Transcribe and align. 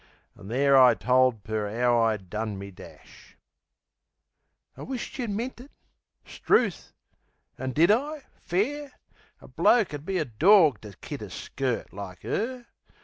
An' 0.35 0.47
there 0.47 0.75
I 0.75 0.95
told 0.95 1.43
Per 1.43 1.67
'ow 1.69 2.01
I'd 2.01 2.27
done 2.27 2.57
me 2.57 2.71
dash. 2.71 3.37
"I 4.75 4.81
wish't 4.81 5.19
yeh 5.19 5.27
meant 5.27 5.61
it." 5.61 5.69
'Struth! 6.25 6.91
And 7.55 7.75
did 7.75 7.91
I, 7.91 8.23
fair? 8.41 8.93
A 9.41 9.47
bloke 9.47 9.93
'ud 9.93 10.03
be 10.03 10.17
a 10.17 10.25
dawg 10.25 10.81
to 10.81 10.95
kid 11.01 11.21
a 11.21 11.29
skirt 11.29 11.93
Like 11.93 12.23
her. 12.23 12.65